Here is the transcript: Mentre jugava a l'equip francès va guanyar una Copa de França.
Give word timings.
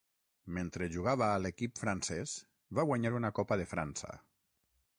Mentre 0.57 0.87
jugava 0.95 1.27
a 1.33 1.41
l'equip 1.43 1.77
francès 1.81 2.33
va 2.79 2.87
guanyar 2.93 3.13
una 3.19 3.31
Copa 3.41 3.59
de 3.63 3.69
França. 3.75 4.17